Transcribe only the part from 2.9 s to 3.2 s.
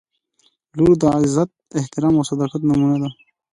ده.